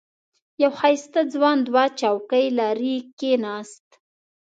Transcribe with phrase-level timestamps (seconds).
[0.61, 3.87] یو ښایسته ځوان دوه چوکۍ لرې کېناست.